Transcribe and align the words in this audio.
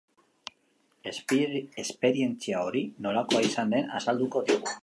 Esperientzia 1.11 2.65
hori 2.71 2.85
nolakoa 3.07 3.47
izan 3.53 3.77
den 3.79 3.97
azalduko 4.01 4.47
digu. 4.51 4.79